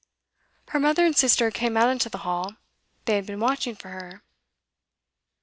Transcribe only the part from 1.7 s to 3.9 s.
out into the hall; they had been watching for